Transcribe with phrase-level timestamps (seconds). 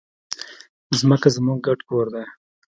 [0.99, 2.25] ځمکه زموږ ګډ کور دی.